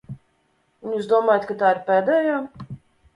Un 0.87 0.95
jūs 0.95 1.09
domājat, 1.11 1.45
ka 1.51 1.57
tā 1.59 1.69
ir 1.75 1.83
pēdējā? 1.91 2.39